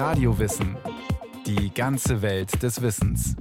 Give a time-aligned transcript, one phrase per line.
[0.00, 0.78] Radiowissen.
[1.44, 3.36] Die ganze Welt des Wissens.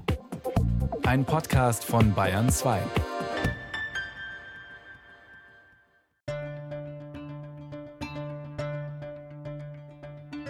[1.05, 2.81] Ein Podcast von Bayern 2.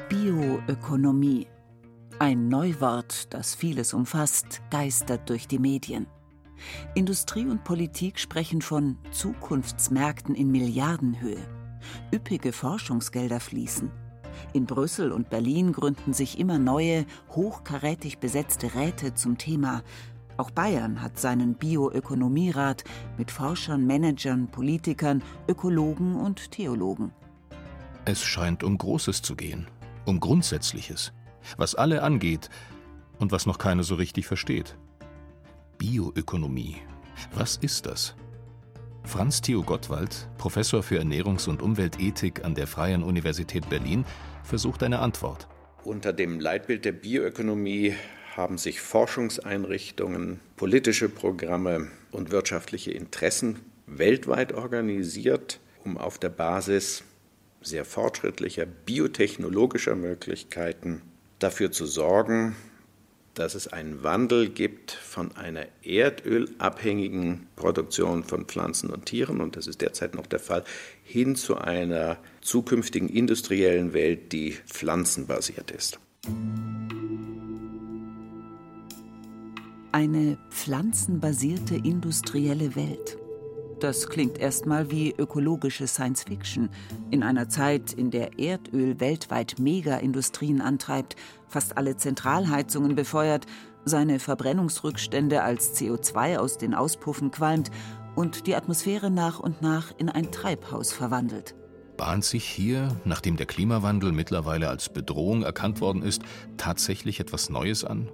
[0.09, 1.45] Bioökonomie.
[2.18, 6.07] Ein Neuwort, das vieles umfasst, geistert durch die Medien.
[6.96, 11.48] Industrie und Politik sprechen von Zukunftsmärkten in Milliardenhöhe.
[12.12, 13.91] Üppige Forschungsgelder fließen.
[14.54, 19.84] In Brüssel und Berlin gründen sich immer neue, hochkarätig besetzte Räte zum Thema.
[20.38, 22.84] Auch Bayern hat seinen Bioökonomierat
[23.18, 27.12] mit Forschern, Managern, Politikern, Ökologen und Theologen.
[28.05, 29.68] Es scheint um Großes zu gehen,
[30.05, 31.12] um Grundsätzliches,
[31.58, 32.49] was alle angeht
[33.20, 34.77] und was noch keiner so richtig versteht.
[35.77, 36.77] Bioökonomie.
[37.34, 38.16] Was ist das?
[39.04, 44.05] Franz Theo Gottwald, Professor für Ernährungs- und Umweltethik an der Freien Universität Berlin,
[44.49, 45.48] versucht eine Antwort.
[45.84, 47.95] Unter dem Leitbild der Bioökonomie
[48.35, 57.04] haben sich Forschungseinrichtungen, politische Programme und wirtschaftliche Interessen weltweit organisiert, um auf der Basis
[57.62, 61.02] sehr fortschrittlicher biotechnologischer Möglichkeiten
[61.40, 62.55] dafür zu sorgen,
[63.40, 69.66] dass es einen Wandel gibt von einer erdölabhängigen Produktion von Pflanzen und Tieren, und das
[69.66, 70.66] ist derzeit noch der Fall,
[71.03, 76.00] hin zu einer zukünftigen industriellen Welt, die pflanzenbasiert ist.
[79.94, 83.19] Eine pflanzenbasierte industrielle Welt.
[83.80, 86.69] Das klingt erstmal wie ökologische Science Fiction.
[87.12, 91.16] In einer Zeit, in der Erdöl weltweit Mega-Industrien antreibt,
[91.47, 93.46] fast alle Zentralheizungen befeuert,
[93.86, 97.72] seine Verbrennungsrückstände als CO2 aus den Auspuffen qualmt
[98.16, 101.56] und die Atmosphäre nach und nach in ein Treibhaus verwandelt.
[101.96, 106.22] Bahnt sich hier, nachdem der Klimawandel mittlerweile als Bedrohung erkannt worden ist,
[106.58, 108.09] tatsächlich etwas Neues an?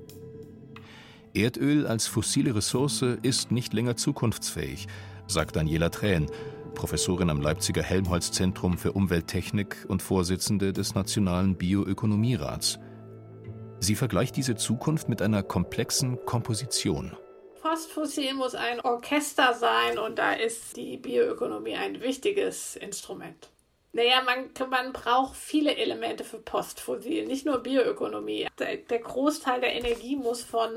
[1.34, 4.88] Erdöl als fossile Ressource ist nicht länger zukunftsfähig,
[5.28, 6.30] sagt Daniela Trähn,
[6.76, 12.80] Professorin am Leipziger Helmholtz-Zentrum für Umwelttechnik und Vorsitzende des Nationalen Bioökonomierats.
[13.80, 17.16] Sie vergleicht diese Zukunft mit einer komplexen Komposition.
[17.62, 23.50] Postfossil muss ein Orchester sein und da ist die Bioökonomie ein wichtiges Instrument.
[23.92, 28.48] Naja, man, man braucht viele Elemente für Postfossil, nicht nur Bioökonomie.
[28.60, 30.70] Der, der Großteil der Energie muss von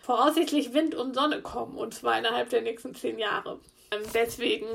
[0.00, 3.60] voraussichtlich Wind und Sonne kommen und zwar innerhalb der nächsten zehn Jahre.
[3.92, 4.66] Ähm, deswegen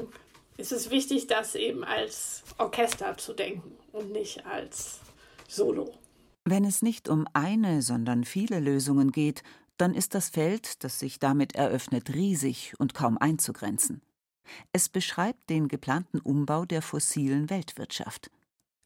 [0.58, 5.00] ist es wichtig, das eben als Orchester zu denken und nicht als
[5.48, 5.94] Solo.
[6.44, 9.44] Wenn es nicht um eine, sondern viele Lösungen geht,
[9.78, 14.02] dann ist das Feld, das sich damit eröffnet, riesig und kaum einzugrenzen.
[14.72, 18.32] Es beschreibt den geplanten Umbau der fossilen Weltwirtschaft.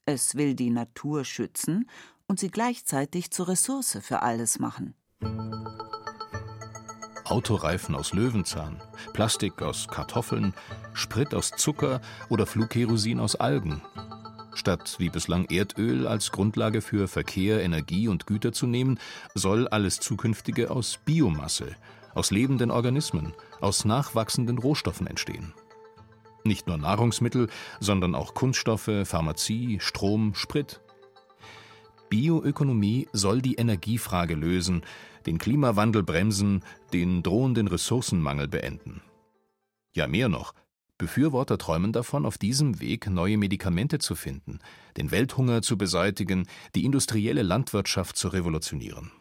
[0.06, 1.90] Es will die Natur schützen
[2.28, 4.96] und sie gleichzeitig zur Ressource für alles machen.
[7.30, 8.82] Autoreifen aus Löwenzahn,
[9.14, 10.54] Plastik aus Kartoffeln,
[10.94, 13.82] Sprit aus Zucker oder Flugkerosin aus Algen.
[14.56, 19.00] Statt wie bislang Erdöl als Grundlage für Verkehr, Energie und Güter zu nehmen,
[19.36, 21.76] soll alles zukünftige aus Biomasse,
[22.16, 25.54] aus lebenden Organismen, aus nachwachsenden Rohstoffen entstehen.
[26.44, 27.48] Nicht nur Nahrungsmittel,
[27.80, 30.82] sondern auch Kunststoffe, Pharmazie, Strom, Sprit.
[32.10, 34.84] Bioökonomie soll die Energiefrage lösen,
[35.26, 39.02] den Klimawandel bremsen, den drohenden Ressourcenmangel beenden.
[39.94, 40.54] Ja, mehr noch.
[40.98, 44.60] Befürworter träumen davon, auf diesem Weg neue Medikamente zu finden,
[44.98, 49.12] den Welthunger zu beseitigen, die industrielle Landwirtschaft zu revolutionieren.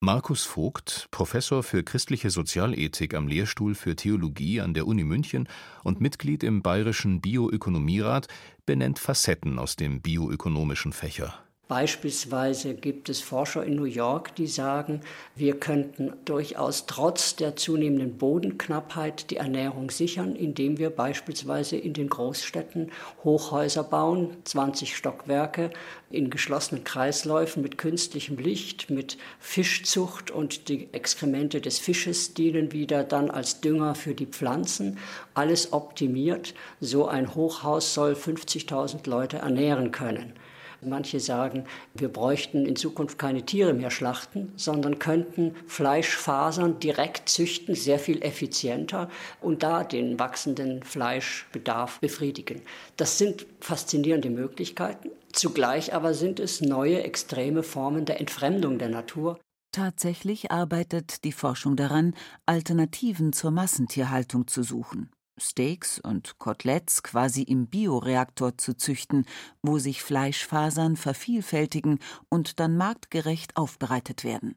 [0.00, 5.48] Markus Vogt, Professor für christliche Sozialethik am Lehrstuhl für Theologie an der Uni München
[5.84, 8.28] und Mitglied im Bayerischen Bioökonomierat,
[8.66, 11.45] benennt Facetten aus dem bioökonomischen Fächer.
[11.68, 15.00] Beispielsweise gibt es Forscher in New York, die sagen,
[15.34, 22.08] wir könnten durchaus trotz der zunehmenden Bodenknappheit die Ernährung sichern, indem wir beispielsweise in den
[22.08, 22.92] Großstädten
[23.24, 25.70] Hochhäuser bauen, 20 Stockwerke
[26.08, 33.02] in geschlossenen Kreisläufen mit künstlichem Licht, mit Fischzucht und die Exkremente des Fisches dienen wieder
[33.02, 34.98] dann als Dünger für die Pflanzen.
[35.34, 36.54] Alles optimiert.
[36.78, 40.34] So ein Hochhaus soll 50.000 Leute ernähren können.
[40.82, 41.64] Manche sagen,
[41.94, 48.22] wir bräuchten in Zukunft keine Tiere mehr schlachten, sondern könnten Fleischfasern direkt züchten, sehr viel
[48.22, 49.08] effizienter
[49.40, 52.62] und da den wachsenden Fleischbedarf befriedigen.
[52.96, 55.10] Das sind faszinierende Möglichkeiten.
[55.32, 59.38] Zugleich aber sind es neue extreme Formen der Entfremdung der Natur.
[59.72, 62.14] Tatsächlich arbeitet die Forschung daran,
[62.46, 65.10] Alternativen zur Massentierhaltung zu suchen.
[65.38, 69.26] Steaks und Koteletts quasi im Bioreaktor zu züchten,
[69.62, 71.98] wo sich Fleischfasern vervielfältigen
[72.28, 74.56] und dann marktgerecht aufbereitet werden.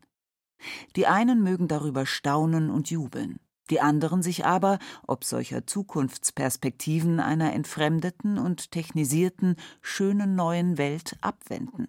[0.96, 3.40] Die einen mögen darüber staunen und jubeln,
[3.70, 11.88] die anderen sich aber, ob solcher Zukunftsperspektiven einer entfremdeten und technisierten, schönen neuen Welt abwenden.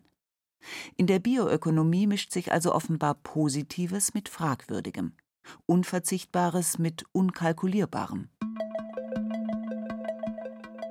[0.96, 5.14] In der Bioökonomie mischt sich also offenbar Positives mit Fragwürdigem,
[5.66, 8.28] Unverzichtbares mit Unkalkulierbarem.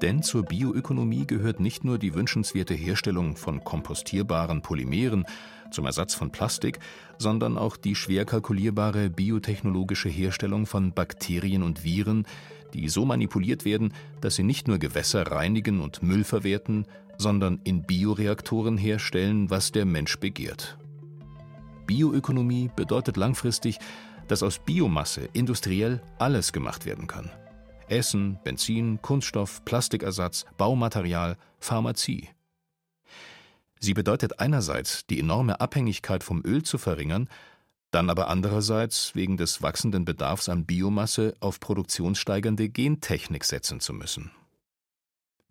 [0.01, 5.25] Denn zur Bioökonomie gehört nicht nur die wünschenswerte Herstellung von kompostierbaren Polymeren
[5.71, 6.79] zum Ersatz von Plastik,
[7.17, 12.25] sondern auch die schwer kalkulierbare biotechnologische Herstellung von Bakterien und Viren,
[12.73, 16.85] die so manipuliert werden, dass sie nicht nur Gewässer reinigen und Müll verwerten,
[17.17, 20.77] sondern in Bioreaktoren herstellen, was der Mensch begehrt.
[21.87, 23.79] Bioökonomie bedeutet langfristig,
[24.27, 27.29] dass aus Biomasse industriell alles gemacht werden kann.
[27.91, 32.29] Essen, Benzin, Kunststoff, Plastikersatz, Baumaterial, Pharmazie.
[33.79, 37.29] Sie bedeutet einerseits, die enorme Abhängigkeit vom Öl zu verringern,
[37.91, 44.31] dann aber andererseits wegen des wachsenden Bedarfs an Biomasse auf produktionssteigernde Gentechnik setzen zu müssen.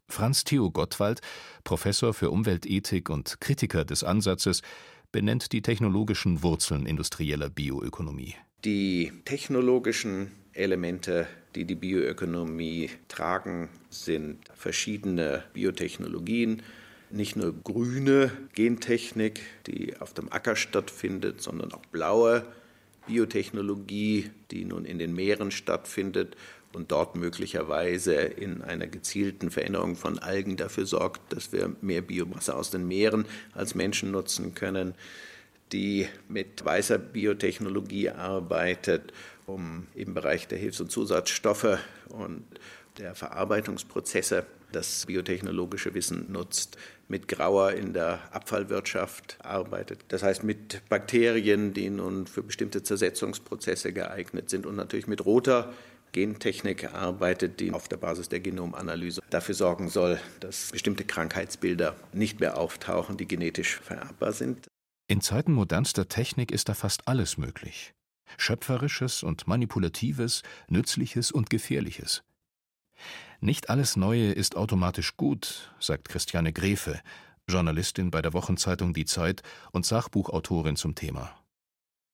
[0.08, 1.20] Franz Theo Gottwald,
[1.64, 4.62] Professor für Umweltethik und Kritiker des Ansatzes,
[5.12, 8.34] benennt die technologischen Wurzeln industrieller Bioökonomie.
[8.64, 16.62] Die technologischen Elemente, die die Bioökonomie tragen, sind verschiedene Biotechnologien,
[17.10, 22.44] nicht nur grüne Gentechnik, die auf dem Acker stattfindet, sondern auch blaue
[23.06, 26.36] Biotechnologie, die nun in den Meeren stattfindet
[26.72, 32.54] und dort möglicherweise in einer gezielten Veränderung von Algen dafür sorgt, dass wir mehr Biomasse
[32.54, 34.94] aus den Meeren als Menschen nutzen können,
[35.72, 39.12] die mit weißer Biotechnologie arbeitet,
[39.48, 41.78] um im Bereich der Hilfs- und Zusatzstoffe
[42.08, 42.44] und
[42.98, 46.76] der Verarbeitungsprozesse das biotechnologische Wissen nutzt,
[47.08, 50.04] mit Grauer in der Abfallwirtschaft arbeitet.
[50.08, 55.72] Das heißt mit Bakterien, die nun für bestimmte Zersetzungsprozesse geeignet sind und natürlich mit roter
[56.12, 62.40] Gentechnik arbeitet, die auf der Basis der Genomanalyse dafür sorgen soll, dass bestimmte Krankheitsbilder nicht
[62.40, 64.66] mehr auftauchen, die genetisch vererbbar sind.
[65.10, 67.94] In Zeiten modernster Technik ist da fast alles möglich.
[68.36, 72.22] Schöpferisches und Manipulatives, Nützliches und Gefährliches.
[73.40, 77.00] Nicht alles Neue ist automatisch gut, sagt Christiane Grefe,
[77.48, 79.42] Journalistin bei der Wochenzeitung Die Zeit
[79.72, 81.37] und Sachbuchautorin zum Thema.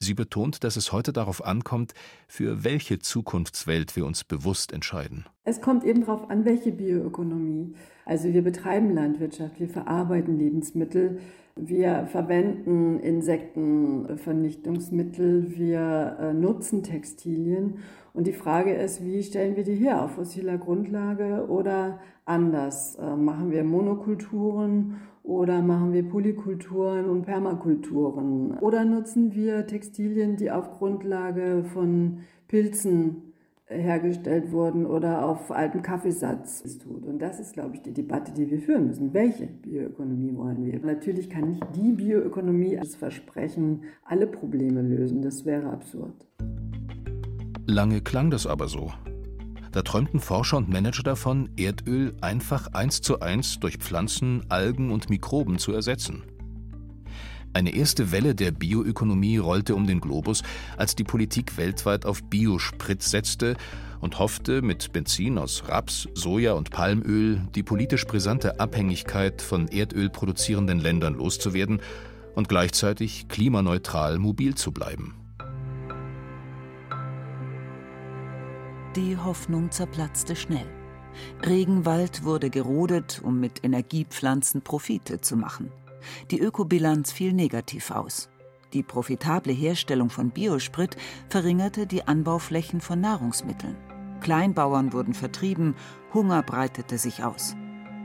[0.04, 1.94] Sie betont, dass es heute darauf ankommt,
[2.28, 5.24] für welche Zukunftswelt wir uns bewusst entscheiden.
[5.44, 7.74] Es kommt eben darauf an, welche Bioökonomie.
[8.04, 11.20] Also wir betreiben Landwirtschaft, wir verarbeiten Lebensmittel,
[11.56, 17.78] wir verwenden Insektenvernichtungsmittel, wir äh, nutzen Textilien.
[18.12, 20.02] Und die Frage ist, wie stellen wir die her?
[20.02, 22.96] Auf fossiler Grundlage oder anders?
[22.96, 28.58] Äh, machen wir Monokulturen oder machen wir Polykulturen und Permakulturen?
[28.58, 33.32] Oder nutzen wir Textilien, die auf Grundlage von Pilzen
[33.66, 37.06] hergestellt wurden oder auf altem Kaffeesatz tut.
[37.06, 39.14] Und das ist, glaube ich, die Debatte, die wir führen müssen.
[39.14, 40.78] Welche Bioökonomie wollen wir?
[40.80, 45.22] Natürlich kann nicht die Bioökonomie das Versprechen alle Probleme lösen.
[45.22, 46.28] Das wäre absurd.
[47.66, 48.90] Lange klang das aber so.
[49.74, 55.10] Da träumten Forscher und Manager davon, Erdöl einfach eins zu eins durch Pflanzen, Algen und
[55.10, 56.22] Mikroben zu ersetzen.
[57.54, 60.44] Eine erste Welle der Bioökonomie rollte um den Globus,
[60.76, 63.56] als die Politik weltweit auf Biosprit setzte
[63.98, 70.08] und hoffte, mit Benzin aus Raps, Soja und Palmöl die politisch brisante Abhängigkeit von Erdöl
[70.08, 71.80] produzierenden Ländern loszuwerden
[72.36, 75.23] und gleichzeitig klimaneutral mobil zu bleiben.
[78.96, 80.66] Die Hoffnung zerplatzte schnell.
[81.44, 85.72] Regenwald wurde gerodet, um mit Energiepflanzen Profite zu machen.
[86.30, 88.28] Die Ökobilanz fiel negativ aus.
[88.72, 90.96] Die profitable Herstellung von Biosprit
[91.28, 93.76] verringerte die Anbauflächen von Nahrungsmitteln.
[94.20, 95.74] Kleinbauern wurden vertrieben,
[96.12, 97.56] Hunger breitete sich aus.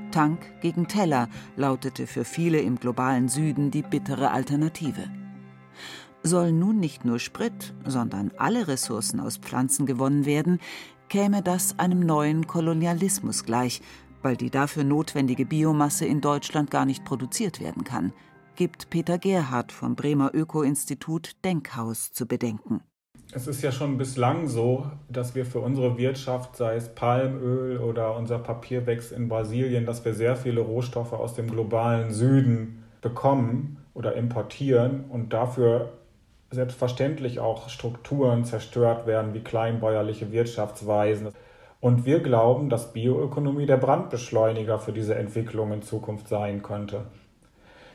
[0.10, 5.04] Tank gegen Teller lautete für viele im globalen Süden die bittere Alternative.
[6.24, 10.60] Sollen nun nicht nur Sprit, sondern alle Ressourcen aus Pflanzen gewonnen werden,
[11.08, 13.82] käme das einem neuen Kolonialismus gleich,
[14.22, 18.14] weil die dafür notwendige Biomasse in Deutschland gar nicht produziert werden kann,
[18.56, 22.82] gibt Peter Gerhardt vom Bremer Öko-Institut Denkhaus zu bedenken.
[23.32, 28.18] Es ist ja schon bislang so, dass wir für unsere Wirtschaft, sei es Palmöl oder
[28.18, 33.78] unser Papier wächst in Brasilien, dass wir sehr viele Rohstoffe aus dem globalen Süden bekommen
[33.94, 35.99] oder importieren und dafür
[36.52, 41.30] selbstverständlich auch Strukturen zerstört werden wie kleinbäuerliche Wirtschaftsweisen.
[41.80, 47.06] Und wir glauben, dass Bioökonomie der Brandbeschleuniger für diese Entwicklung in Zukunft sein könnte.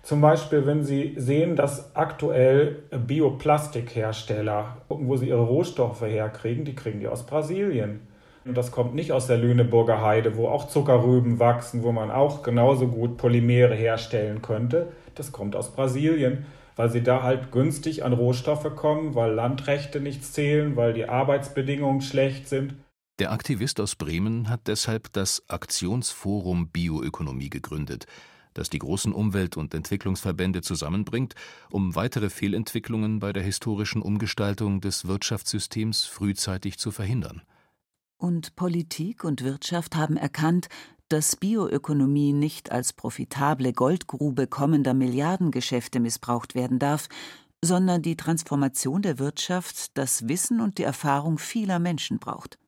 [0.02, 7.00] Zum Beispiel, wenn Sie sehen, dass aktuell Bioplastikhersteller, wo sie ihre Rohstoffe herkriegen, die kriegen
[7.00, 8.00] die aus Brasilien.
[8.44, 12.42] Und das kommt nicht aus der Lüneburger Heide, wo auch Zuckerrüben wachsen, wo man auch
[12.42, 14.88] genauso gut Polymere herstellen könnte.
[15.14, 16.44] Das kommt aus Brasilien,
[16.76, 22.00] weil sie da halt günstig an Rohstoffe kommen, weil Landrechte nichts zählen, weil die Arbeitsbedingungen
[22.00, 22.74] schlecht sind.
[23.20, 28.06] Der Aktivist aus Bremen hat deshalb das Aktionsforum Bioökonomie gegründet,
[28.54, 31.36] das die großen Umwelt- und Entwicklungsverbände zusammenbringt,
[31.70, 37.42] um weitere Fehlentwicklungen bei der historischen Umgestaltung des Wirtschaftssystems frühzeitig zu verhindern.
[38.16, 40.68] Und Politik und Wirtschaft haben erkannt,
[41.08, 47.08] dass Bioökonomie nicht als profitable Goldgrube kommender Milliardengeschäfte missbraucht werden darf,
[47.62, 52.58] sondern die Transformation der Wirtschaft das Wissen und die Erfahrung vieler Menschen braucht.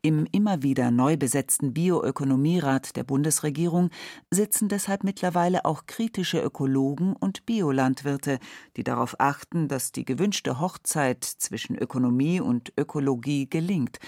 [0.00, 3.90] Im immer wieder neu besetzten Bioökonomierat der Bundesregierung
[4.30, 8.38] sitzen deshalb mittlerweile auch kritische Ökologen und Biolandwirte,
[8.76, 13.98] die darauf achten, dass die gewünschte Hochzeit zwischen Ökonomie und Ökologie gelingt,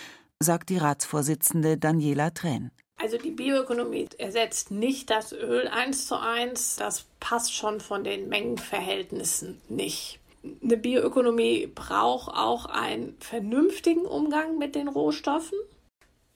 [0.40, 2.70] sagt die Ratsvorsitzende Daniela Trähn.
[2.96, 6.76] Also die Bioökonomie ersetzt nicht das Öl eins zu eins.
[6.76, 10.20] Das passt schon von den Mengenverhältnissen nicht
[10.62, 15.58] eine Bioökonomie braucht auch einen vernünftigen Umgang mit den Rohstoffen.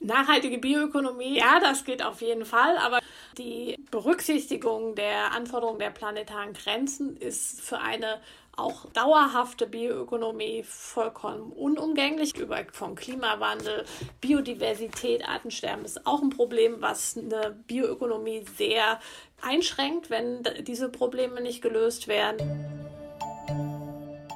[0.00, 3.00] Nachhaltige Bioökonomie, ja, das geht auf jeden Fall, aber
[3.36, 8.20] die Berücksichtigung der Anforderungen der planetaren Grenzen ist für eine
[8.58, 12.36] auch dauerhafte Bioökonomie vollkommen unumgänglich.
[12.36, 13.84] Über vom Klimawandel,
[14.20, 19.00] Biodiversität, Artensterben ist auch ein Problem, was eine Bioökonomie sehr
[19.40, 22.66] einschränkt, wenn diese Probleme nicht gelöst werden.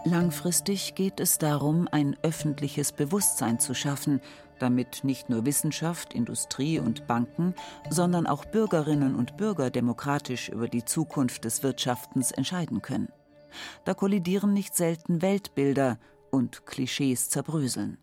[0.05, 4.21] Langfristig geht es darum, ein öffentliches Bewusstsein zu schaffen,
[4.59, 7.55] damit nicht nur Wissenschaft, Industrie und Banken,
[7.91, 13.09] sondern auch Bürgerinnen und Bürger demokratisch über die Zukunft des Wirtschaftens entscheiden können.
[13.85, 15.99] Da kollidieren nicht selten Weltbilder
[16.31, 17.99] und Klischees zerbröseln.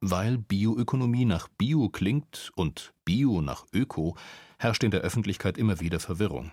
[0.00, 4.16] Weil Bioökonomie nach Bio klingt und Bio nach Öko,
[4.58, 6.50] herrscht in der Öffentlichkeit immer wieder Verwirrung.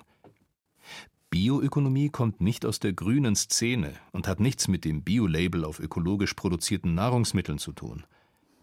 [1.29, 6.34] Bioökonomie kommt nicht aus der grünen Szene und hat nichts mit dem Bio-Label auf ökologisch
[6.34, 8.03] produzierten Nahrungsmitteln zu tun.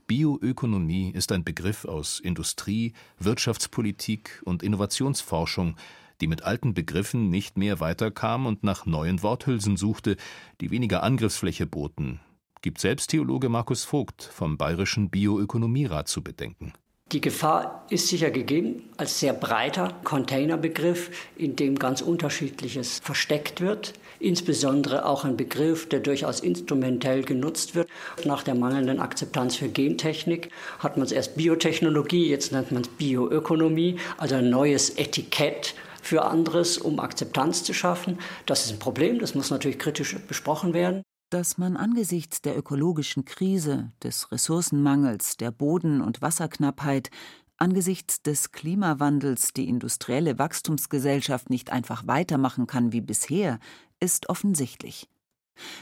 [0.06, 5.76] Bioökonomie ist ein Begriff aus Industrie, Wirtschaftspolitik und Innovationsforschung,
[6.20, 10.16] die mit alten Begriffen nicht mehr weiterkam und nach neuen Worthülsen suchte,
[10.60, 12.20] die weniger Angriffsfläche boten,
[12.62, 16.72] gibt selbst Theologe Markus Vogt vom Bayerischen Bioökonomierat zu bedenken.
[17.12, 23.94] Die Gefahr ist sicher gegeben als sehr breiter Containerbegriff, in dem ganz Unterschiedliches versteckt wird.
[24.20, 27.88] Insbesondere auch ein Begriff, der durchaus instrumentell genutzt wird.
[28.26, 32.88] Nach der mangelnden Akzeptanz für Gentechnik hat man es erst Biotechnologie, jetzt nennt man es
[32.88, 38.18] Bioökonomie, also ein neues Etikett für anderes, um Akzeptanz zu schaffen.
[38.46, 43.24] Das ist ein Problem, das muss natürlich kritisch besprochen werden dass man angesichts der ökologischen
[43.24, 47.10] Krise, des Ressourcenmangels, der Boden- und Wasserknappheit,
[47.58, 53.58] angesichts des Klimawandels die industrielle Wachstumsgesellschaft nicht einfach weitermachen kann wie bisher,
[54.00, 55.08] ist offensichtlich.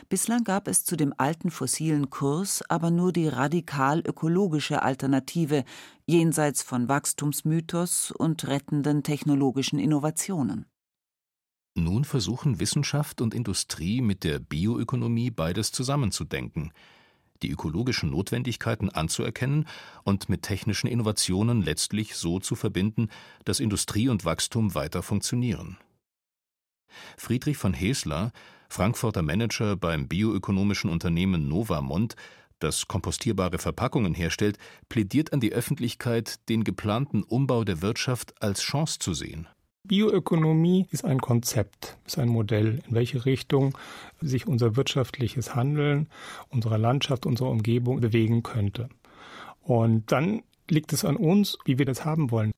[0.08, 5.64] Bislang gab es zu dem alten fossilen Kurs aber nur die radikal ökologische Alternative
[6.06, 10.66] jenseits von Wachstumsmythos und rettenden technologischen Innovationen.
[11.74, 16.72] Nun versuchen Wissenschaft und Industrie mit der Bioökonomie beides zusammenzudenken,
[17.42, 19.66] die ökologischen Notwendigkeiten anzuerkennen
[20.02, 23.08] und mit technischen Innovationen letztlich so zu verbinden,
[23.44, 25.76] dass Industrie und Wachstum weiter funktionieren.
[27.18, 28.32] Friedrich von Hesler,
[28.68, 32.16] Frankfurter Manager beim bioökonomischen Unternehmen Novamont,
[32.58, 34.58] das kompostierbare Verpackungen herstellt,
[34.88, 39.46] plädiert an die Öffentlichkeit, den geplanten Umbau der Wirtschaft als Chance zu sehen.
[39.84, 43.78] Bioökonomie ist ein Konzept, ist ein Modell, in welche Richtung
[44.20, 46.08] sich unser wirtschaftliches Handeln,
[46.48, 48.88] unsere Landschaft, unsere Umgebung bewegen könnte.
[49.62, 52.52] Und dann liegt es an uns, wie wir das haben wollen.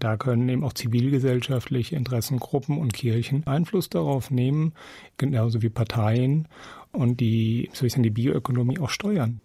[0.00, 4.72] Da können eben auch zivilgesellschaftliche Interessengruppen und Kirchen Einfluss darauf nehmen,
[5.18, 6.48] genauso wie Parteien
[6.90, 9.40] und die, soll ich sagen, die Bioökonomie auch steuern.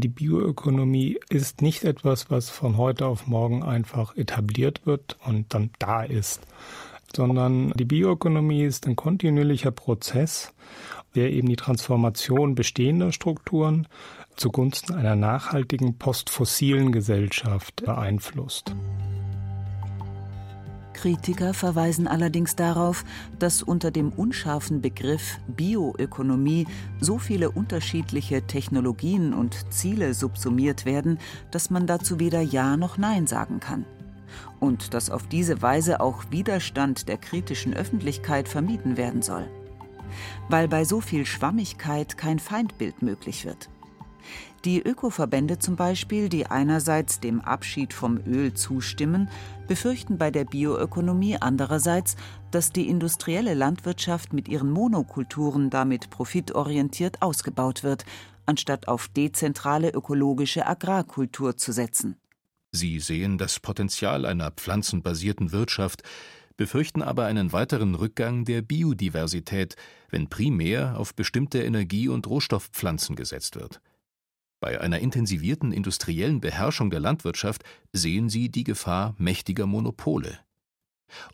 [0.00, 5.70] Die Bioökonomie ist nicht etwas, was von heute auf morgen einfach etabliert wird und dann
[5.78, 6.46] da ist,
[7.14, 10.54] sondern die Bioökonomie ist ein kontinuierlicher Prozess,
[11.14, 13.86] der eben die Transformation bestehender Strukturen
[14.34, 18.74] zugunsten einer nachhaltigen postfossilen Gesellschaft beeinflusst.
[21.00, 23.04] Kritiker verweisen allerdings darauf,
[23.38, 26.66] dass unter dem unscharfen Begriff Bioökonomie
[26.98, 31.18] so viele unterschiedliche Technologien und Ziele subsumiert werden,
[31.52, 33.84] dass man dazu weder Ja noch Nein sagen kann.
[34.58, 39.48] Und dass auf diese Weise auch Widerstand der kritischen Öffentlichkeit vermieden werden soll.
[40.48, 43.68] Weil bei so viel Schwammigkeit kein Feindbild möglich wird.
[44.64, 49.28] Die Ökoverbände zum Beispiel, die einerseits dem Abschied vom Öl zustimmen,
[49.68, 52.16] befürchten bei der Bioökonomie andererseits,
[52.50, 58.04] dass die industrielle Landwirtschaft mit ihren Monokulturen damit profitorientiert ausgebaut wird,
[58.46, 62.16] anstatt auf dezentrale ökologische Agrarkultur zu setzen.
[62.72, 66.02] Sie sehen das Potenzial einer pflanzenbasierten Wirtschaft,
[66.56, 69.76] befürchten aber einen weiteren Rückgang der Biodiversität,
[70.10, 73.80] wenn primär auf bestimmte Energie- und Rohstoffpflanzen gesetzt wird.
[74.60, 77.62] Bei einer intensivierten industriellen Beherrschung der Landwirtschaft
[77.92, 80.38] sehen sie die Gefahr mächtiger Monopole.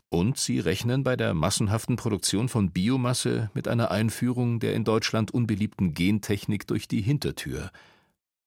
[0.09, 5.31] Und sie rechnen bei der massenhaften Produktion von Biomasse mit einer Einführung der in Deutschland
[5.31, 7.71] unbeliebten Gentechnik durch die Hintertür.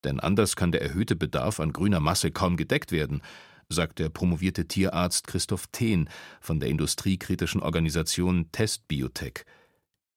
[0.03, 3.21] Denn anders kann der erhöhte Bedarf an grüner Masse kaum gedeckt werden,
[3.67, 6.09] sagt der promovierte Tierarzt Christoph Thehn
[6.41, 9.45] von der industriekritischen Organisation Test Biotech.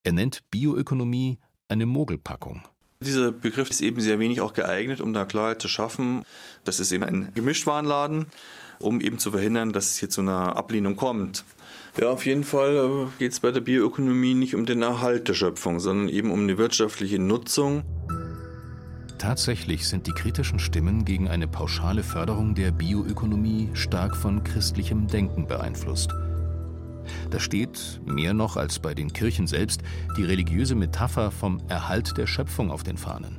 [0.05, 1.39] Er nennt Bioökonomie
[1.69, 2.63] eine Mogelpackung.
[3.03, 6.25] Dieser Begriff ist eben sehr wenig auch geeignet, um da Klarheit zu schaffen.
[6.65, 8.27] Das ist eben ein Gemischtwarenladen,
[8.79, 11.45] um eben zu verhindern, dass es hier zu einer Ablehnung kommt.
[12.01, 15.35] Ja, auf jeden Fall äh, geht es bei der Bioökonomie nicht um den Erhalt der
[15.35, 17.83] Schöpfung, sondern eben um die wirtschaftliche Nutzung.
[19.19, 25.47] Tatsächlich sind die kritischen Stimmen gegen eine pauschale Förderung der Bioökonomie stark von christlichem Denken
[25.47, 26.11] beeinflusst.
[27.31, 29.83] Da steht, mehr noch als bei den Kirchen selbst,
[30.17, 33.39] die religiöse Metapher vom Erhalt der Schöpfung auf den Fahnen.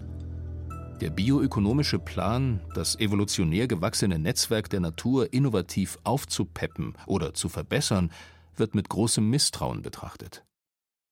[1.01, 8.11] Der bioökonomische Plan, das evolutionär gewachsene Netzwerk der Natur innovativ aufzupeppen oder zu verbessern,
[8.55, 10.45] wird mit großem Misstrauen betrachtet.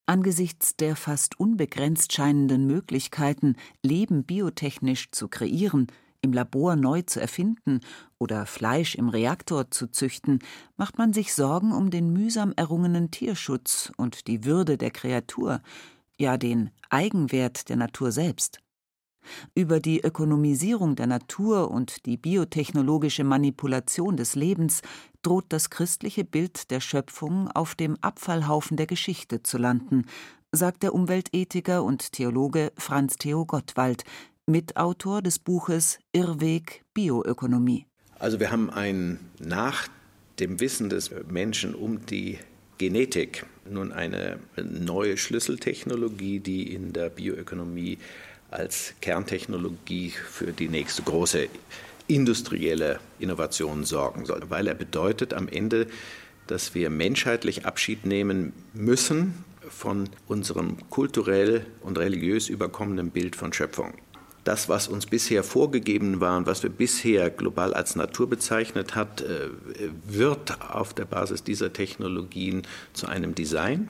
[0.05, 5.87] Angesichts der fast unbegrenzt scheinenden Möglichkeiten, Leben biotechnisch zu kreieren,
[6.21, 7.81] im Labor neu zu erfinden
[8.19, 10.39] oder Fleisch im Reaktor zu züchten,
[10.77, 15.61] macht man sich Sorgen um den mühsam errungenen Tierschutz und die Würde der Kreatur,
[16.17, 18.59] ja den Eigenwert der Natur selbst.
[19.53, 24.81] Über die Ökonomisierung der Natur und die biotechnologische Manipulation des Lebens
[25.21, 30.05] droht das christliche Bild der Schöpfung auf dem Abfallhaufen der Geschichte zu landen,
[30.51, 34.03] sagt der Umweltethiker und Theologe Franz Theo Gottwald,
[34.51, 37.85] Mitautor des Buches Irrweg Bioökonomie.
[38.19, 39.87] Also wir haben ein nach
[40.39, 42.37] dem Wissen des Menschen um die
[42.77, 43.45] Genetik.
[43.69, 47.97] Nun eine neue Schlüsseltechnologie, die in der Bioökonomie
[48.49, 51.47] als Kerntechnologie für die nächste große
[52.07, 55.87] industrielle Innovation sorgen soll, weil er bedeutet am Ende,
[56.47, 63.93] dass wir menschheitlich Abschied nehmen müssen von unserem kulturell und religiös überkommenen Bild von Schöpfung
[64.43, 69.21] das, was uns bisher vorgegeben war und was wir bisher global als Natur bezeichnet hat,
[69.21, 69.49] äh,
[70.07, 73.87] wird auf der Basis dieser Technologien zu einem Design.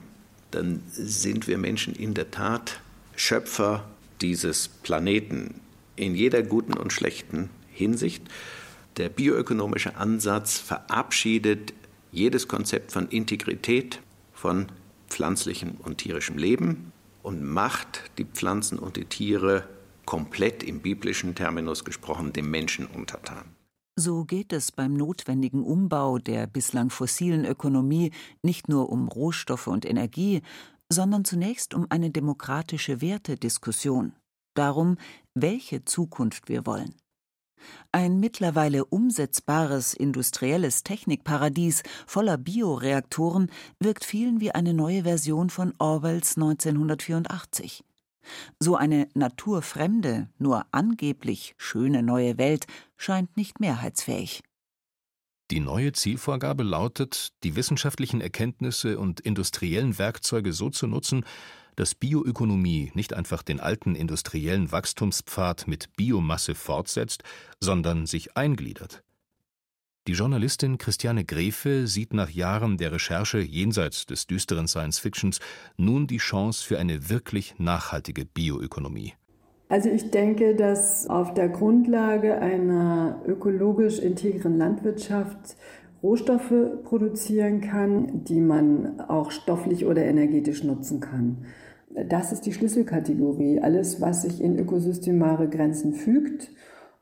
[0.50, 2.80] Dann sind wir Menschen in der Tat
[3.16, 3.84] Schöpfer
[4.20, 5.60] dieses Planeten
[5.96, 8.22] in jeder guten und schlechten Hinsicht.
[8.98, 11.72] Der bioökonomische Ansatz verabschiedet
[12.10, 14.00] jedes Konzept von Integrität,
[14.34, 14.66] von
[15.08, 19.64] pflanzlichem und tierischem Leben und macht die Pflanzen und die Tiere
[20.04, 23.56] komplett im biblischen Terminus gesprochen dem Menschen untertan.
[23.96, 28.10] So geht es beim notwendigen Umbau der bislang fossilen Ökonomie
[28.42, 30.40] nicht nur um Rohstoffe und Energie,
[30.90, 34.14] sondern zunächst um eine demokratische Wertediskussion,
[34.54, 34.96] darum,
[35.34, 36.94] welche Zukunft wir wollen.
[37.92, 46.36] Ein mittlerweile umsetzbares industrielles Technikparadies voller Bioreaktoren wirkt vielen wie eine neue Version von Orwells
[46.36, 47.84] 1984.
[48.60, 54.42] So eine naturfremde, nur angeblich schöne neue Welt scheint nicht mehrheitsfähig.
[55.50, 61.26] Die neue Zielvorgabe lautet, die wissenschaftlichen Erkenntnisse und industriellen Werkzeuge so zu nutzen,
[61.76, 67.22] dass Bioökonomie nicht einfach den alten industriellen Wachstumspfad mit Biomasse fortsetzt,
[67.60, 69.02] sondern sich eingliedert.
[70.08, 75.38] Die Journalistin Christiane Grefe sieht nach Jahren der Recherche jenseits des düsteren Science-Fictions
[75.76, 79.12] nun die Chance für eine wirklich nachhaltige Bioökonomie.
[79.68, 85.56] Also ich denke, dass auf der Grundlage einer ökologisch integren Landwirtschaft
[86.02, 91.44] Rohstoffe produzieren kann, die man auch stofflich oder energetisch nutzen kann.
[92.08, 93.60] Das ist die Schlüsselkategorie.
[93.60, 96.50] Alles, was sich in ökosystemare Grenzen fügt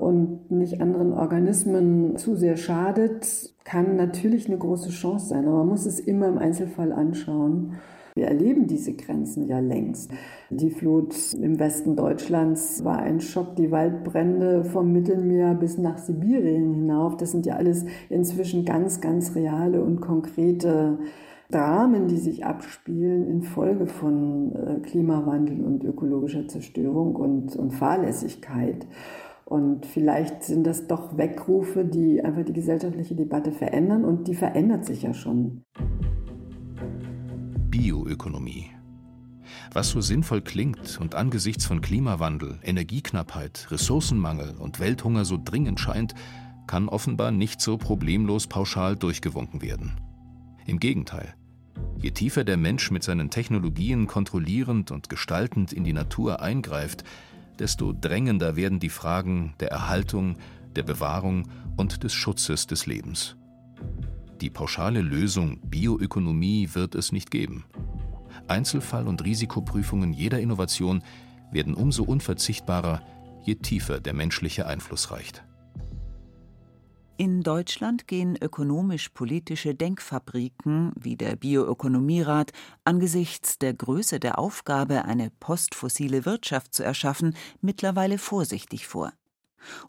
[0.02, 5.46] und nicht anderen Organismen zu sehr schadet, kann natürlich eine große Chance sein.
[5.46, 7.74] Aber man muss es immer im Einzelfall anschauen.
[8.14, 10.10] Wir erleben diese Grenzen ja längst.
[10.50, 13.56] Die Flut im Westen Deutschlands war ein Schock.
[13.56, 19.34] Die Waldbrände vom Mittelmeer bis nach Sibirien hinauf, das sind ja alles inzwischen ganz, ganz
[19.36, 20.98] reale und konkrete
[21.50, 28.86] Dramen, die sich abspielen infolge von äh, Klimawandel und ökologischer Zerstörung und, und Fahrlässigkeit.
[29.50, 34.86] Und vielleicht sind das doch Weckrufe, die einfach die gesellschaftliche Debatte verändern und die verändert
[34.86, 35.64] sich ja schon.
[37.68, 38.66] Bioökonomie.
[39.72, 46.14] Was so sinnvoll klingt und angesichts von Klimawandel, Energieknappheit, Ressourcenmangel und Welthunger so dringend scheint,
[46.68, 49.98] kann offenbar nicht so problemlos pauschal durchgewunken werden.
[50.64, 51.34] Im Gegenteil.
[52.00, 57.02] Je tiefer der Mensch mit seinen Technologien kontrollierend und gestaltend in die Natur eingreift,
[57.61, 60.37] desto drängender werden die Fragen der Erhaltung,
[60.75, 63.37] der Bewahrung und des Schutzes des Lebens.
[64.40, 67.64] Die pauschale Lösung Bioökonomie wird es nicht geben.
[68.49, 71.03] Einzelfall- und Risikoprüfungen jeder Innovation
[71.53, 73.03] werden umso unverzichtbarer,
[73.44, 75.44] je tiefer der menschliche Einfluss reicht.
[77.20, 82.50] In Deutschland gehen ökonomisch-politische Denkfabriken wie der Bioökonomierat
[82.85, 89.12] angesichts der Größe der Aufgabe, eine postfossile Wirtschaft zu erschaffen, mittlerweile vorsichtig vor.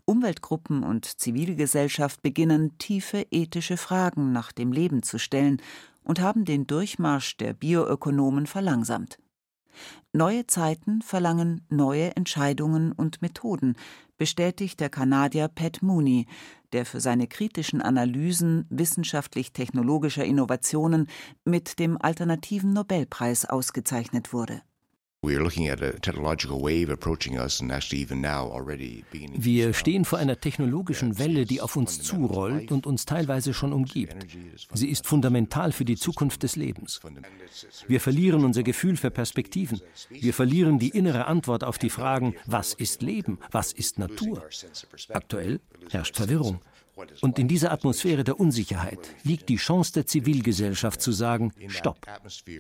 [0.03, 5.61] Umweltgruppen und Zivilgesellschaft beginnen tiefe ethische Fragen nach dem Leben zu stellen
[6.03, 9.19] und haben den Durchmarsch der Bioökonomen verlangsamt.
[10.13, 13.75] Neue Zeiten verlangen neue Entscheidungen und Methoden,
[14.17, 16.27] bestätigt der Kanadier Pat Mooney,
[16.73, 21.07] der für seine kritischen Analysen wissenschaftlich-technologischer Innovationen
[21.45, 24.61] mit dem Alternativen Nobelpreis ausgezeichnet wurde.
[25.23, 25.51] Wir
[29.73, 34.15] stehen vor einer technologischen Welle, die auf uns zurollt und uns teilweise schon umgibt.
[34.73, 37.01] Sie ist fundamental für die Zukunft des Lebens.
[37.87, 39.79] Wir verlieren unser Gefühl für Perspektiven.
[40.09, 44.41] Wir verlieren die innere Antwort auf die Fragen, was ist Leben, was ist Natur.
[45.09, 45.59] Aktuell
[45.91, 46.61] herrscht Verwirrung.
[47.21, 52.05] Und in dieser Atmosphäre der Unsicherheit liegt die Chance der Zivilgesellschaft zu sagen, stopp,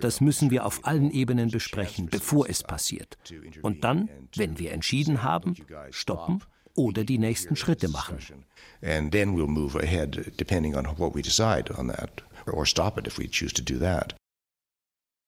[0.01, 3.17] das müssen wir auf allen Ebenen besprechen, bevor es passiert.
[3.61, 5.55] Und dann, wenn wir entschieden haben,
[5.89, 6.43] stoppen
[6.75, 8.17] oder die nächsten Schritte machen.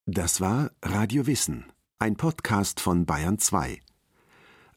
[0.05, 1.65] Das war Radio Wissen,
[1.99, 3.79] ein Podcast von Bayern 2.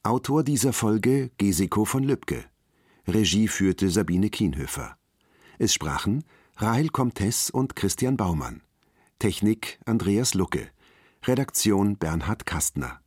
[0.03, 2.45] Autor dieser Folge Gesiko von Lübcke.
[3.07, 4.97] Regie führte Sabine Kienhöfer.
[5.59, 6.25] Es sprachen
[6.57, 8.61] Rahel Comtes und Christian Baumann.
[9.17, 10.67] Technik Andreas Lucke.
[11.23, 12.99] Redaktion Bernhard Kastner.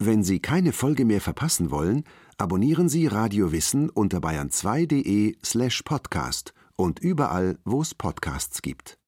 [0.00, 2.02] Wenn Sie keine Folge mehr verpassen wollen,
[2.38, 8.98] abonnieren Sie Radio Wissen unter bayern2.de slash podcast und überall, wo es Podcasts gibt.